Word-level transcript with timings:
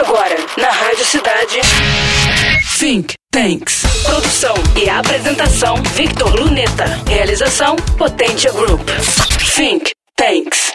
Agora, 0.00 0.34
na 0.56 0.70
Rádio 0.70 1.04
Cidade. 1.04 1.60
Think 2.78 3.12
Tanks. 3.30 3.82
Produção 4.02 4.54
e 4.74 4.88
apresentação: 4.88 5.76
Victor 5.94 6.40
Luneta. 6.40 6.86
Realização: 7.06 7.76
Potência 7.98 8.50
Group. 8.50 8.80
Think 9.54 9.90
Tanks. 10.16 10.72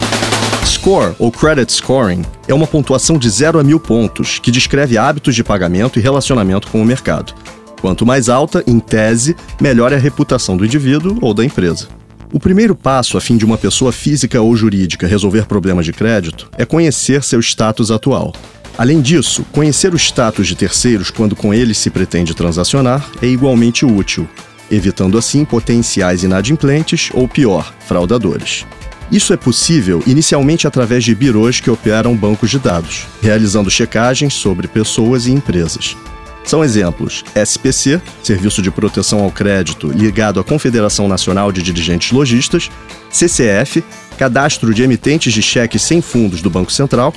Score, 0.64 1.16
ou 1.18 1.32
Credit 1.32 1.74
Scoring, 1.74 2.24
é 2.48 2.54
uma 2.54 2.68
pontuação 2.68 3.18
de 3.18 3.28
0 3.28 3.60
a 3.60 3.64
mil 3.64 3.80
pontos 3.80 4.38
que 4.38 4.52
descreve 4.52 4.96
hábitos 4.96 5.34
de 5.34 5.44
pagamento 5.44 5.98
e 5.98 6.04
relacionamento 6.04 6.68
com 6.68 6.80
o 6.80 6.86
mercado. 6.86 7.34
Quanto 7.82 8.06
mais 8.06 8.30
alta, 8.30 8.64
em 8.68 8.80
tese, 8.80 9.36
melhor 9.60 9.92
é 9.92 9.96
a 9.96 10.00
reputação 10.00 10.56
do 10.56 10.64
indivíduo 10.64 11.18
ou 11.20 11.34
da 11.34 11.44
empresa. 11.44 11.88
O 12.32 12.40
primeiro 12.40 12.76
passo 12.76 13.18
a 13.18 13.22
fim 13.22 13.38
de 13.38 13.46
uma 13.46 13.58
pessoa 13.58 13.92
física 13.92 14.40
ou 14.40 14.56
jurídica 14.56 15.08
resolver 15.08 15.48
problemas 15.48 15.86
de 15.86 15.94
crédito 15.94 16.48
é 16.56 16.64
conhecer 16.64 17.24
seu 17.24 17.40
status 17.40 17.90
atual. 17.90 18.32
Além 18.78 19.02
disso, 19.02 19.46
conhecer 19.52 19.94
o 19.94 19.98
status 19.98 20.48
de 20.48 20.56
terceiros 20.56 21.10
quando 21.10 21.36
com 21.36 21.54
eles 21.54 21.78
se 21.78 21.90
pretende 21.90 22.34
transacionar 22.34 23.10
é 23.22 23.28
igualmente 23.28 23.86
útil, 23.86 24.28
evitando 24.70 25.18
assim 25.18 25.46
potenciais 25.46 26.24
inadimplentes 26.24 27.10
ou 27.14 27.28
pior, 27.28 27.74
fraudadores. 27.88 28.66
Isso 29.12 29.32
é 29.32 29.38
possível 29.38 30.04
inicialmente 30.06 30.68
através 30.68 31.04
de 31.04 31.16
birôs 31.16 31.60
que 31.60 31.70
operam 31.70 32.16
bancos 32.16 32.50
de 32.50 32.60
dados, 32.60 33.06
realizando 33.22 33.70
checagens 33.70 34.34
sobre 34.34 34.68
pessoas 34.68 35.28
e 35.28 35.32
empresas. 35.32 35.96
São 36.44 36.64
exemplos 36.64 37.24
SPC, 37.34 38.02
Serviço 38.24 38.62
de 38.62 38.70
Proteção 38.70 39.24
ao 39.24 39.32
Crédito 39.32 39.88
ligado 39.88 40.40
à 40.40 40.44
Confederação 40.44 41.08
Nacional 41.08 41.52
de 41.52 41.62
Dirigentes 41.62 42.12
Logistas, 42.12 42.70
CCF, 43.10 43.84
Cadastro 44.18 44.74
de 44.74 44.84
Emitentes 44.84 45.34
de 45.34 45.42
Cheques 45.42 45.82
Sem 45.82 46.02
Fundos 46.02 46.42
do 46.42 46.50
Banco 46.50 46.72
Central, 46.72 47.14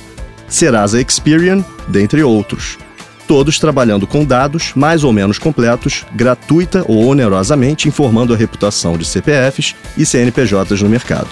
Serasa 0.49 0.99
Experian, 0.99 1.63
dentre 1.87 2.23
outros. 2.23 2.77
Todos 3.27 3.59
trabalhando 3.59 4.07
com 4.07 4.25
dados 4.25 4.71
mais 4.75 5.03
ou 5.03 5.13
menos 5.13 5.37
completos, 5.37 6.03
gratuita 6.15 6.83
ou 6.87 7.05
onerosamente 7.05 7.87
informando 7.87 8.33
a 8.33 8.37
reputação 8.37 8.97
de 8.97 9.05
CPFs 9.05 9.75
e 9.95 10.05
CNPJs 10.05 10.81
no 10.81 10.89
mercado. 10.89 11.29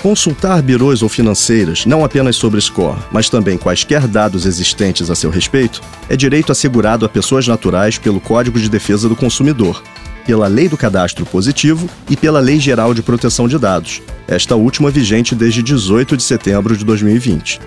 Consultar 0.00 0.60
birôs 0.62 1.02
ou 1.02 1.08
financeiras, 1.08 1.86
não 1.86 2.04
apenas 2.04 2.34
sobre 2.36 2.60
score, 2.60 2.98
mas 3.12 3.28
também 3.28 3.56
quaisquer 3.56 4.06
dados 4.08 4.46
existentes 4.46 5.10
a 5.10 5.14
seu 5.14 5.30
respeito, 5.30 5.80
é 6.08 6.16
direito 6.16 6.50
assegurado 6.50 7.04
a 7.04 7.08
pessoas 7.08 7.46
naturais 7.46 7.98
pelo 7.98 8.20
Código 8.20 8.58
de 8.58 8.68
Defesa 8.68 9.08
do 9.08 9.14
Consumidor, 9.14 9.80
pela 10.24 10.48
Lei 10.48 10.68
do 10.68 10.76
Cadastro 10.76 11.24
Positivo 11.24 11.88
e 12.10 12.16
pela 12.16 12.40
Lei 12.40 12.58
Geral 12.58 12.94
de 12.94 13.02
Proteção 13.02 13.46
de 13.46 13.58
Dados, 13.58 14.02
esta 14.26 14.56
última 14.56 14.90
vigente 14.90 15.34
desde 15.34 15.62
18 15.62 16.16
de 16.16 16.22
setembro 16.22 16.76
de 16.76 16.84
2020. 16.84 17.60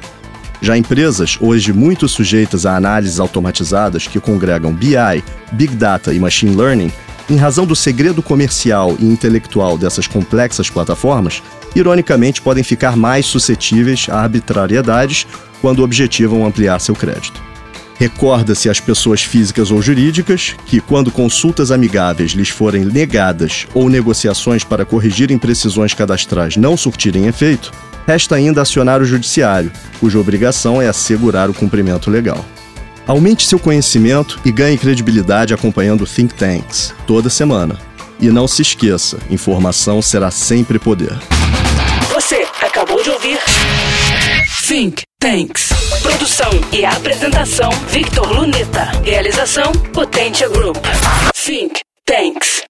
Já 0.61 0.77
empresas, 0.77 1.37
hoje 1.39 1.73
muito 1.73 2.07
sujeitas 2.07 2.65
a 2.65 2.75
análises 2.75 3.19
automatizadas 3.19 4.07
que 4.07 4.19
congregam 4.19 4.73
BI, 4.73 5.23
Big 5.51 5.75
Data 5.75 6.13
e 6.13 6.19
Machine 6.19 6.55
Learning, 6.55 6.91
em 7.29 7.37
razão 7.37 7.65
do 7.65 7.75
segredo 7.75 8.21
comercial 8.21 8.95
e 8.99 9.05
intelectual 9.05 9.77
dessas 9.77 10.07
complexas 10.07 10.69
plataformas, 10.69 11.41
ironicamente 11.75 12.41
podem 12.41 12.63
ficar 12.63 12.95
mais 12.95 13.25
suscetíveis 13.25 14.07
a 14.09 14.19
arbitrariedades 14.19 15.25
quando 15.61 15.83
objetivam 15.83 16.45
ampliar 16.45 16.79
seu 16.79 16.95
crédito. 16.95 17.43
Recorda-se 17.97 18.69
às 18.69 18.79
pessoas 18.79 19.23
físicas 19.23 19.71
ou 19.71 19.81
jurídicas 19.81 20.55
que, 20.65 20.81
quando 20.81 21.09
consultas 21.09 21.71
amigáveis 21.71 22.31
lhes 22.31 22.49
forem 22.49 22.83
negadas 22.83 23.65
ou 23.73 23.89
negociações 23.89 24.63
para 24.63 24.85
corrigir 24.85 25.31
imprecisões 25.31 25.93
cadastrais 25.93 26.57
não 26.57 26.75
surtirem 26.75 27.27
efeito, 27.27 27.71
resta 28.05 28.35
ainda 28.35 28.61
acionar 28.61 29.01
o 29.01 29.05
judiciário, 29.05 29.71
cuja 29.99 30.19
obrigação 30.19 30.81
é 30.81 30.87
assegurar 30.87 31.49
o 31.49 31.53
cumprimento 31.53 32.09
legal. 32.09 32.43
Aumente 33.07 33.47
seu 33.47 33.59
conhecimento 33.59 34.39
e 34.43 34.51
ganhe 34.51 34.77
credibilidade 34.77 35.53
acompanhando 35.53 36.07
Think 36.07 36.33
Tanks 36.33 36.93
toda 37.05 37.29
semana. 37.29 37.77
E 38.19 38.29
não 38.29 38.47
se 38.47 38.61
esqueça, 38.61 39.19
informação 39.29 40.01
será 40.01 40.31
sempre 40.31 40.79
poder. 40.79 41.13
Você 42.13 42.47
acabou 42.61 43.03
de 43.03 43.09
ouvir 43.09 43.37
Think 44.67 45.03
Tanks. 45.19 45.69
Produção 46.01 46.49
e 46.71 46.83
apresentação: 46.83 47.69
Victor 47.89 48.31
Luneta. 48.31 48.91
Realização: 49.03 49.71
Potência 49.93 50.49
Group. 50.49 50.77
Think 51.35 51.81
Tanks. 52.05 52.63